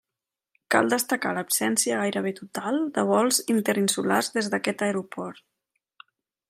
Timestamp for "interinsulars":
3.57-4.35